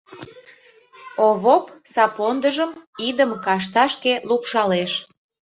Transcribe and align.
Овоп 1.27 1.65
сапондыжым 1.93 2.71
идым 3.07 3.31
кашташке 3.45 4.13
лупшалеш. 4.29 4.91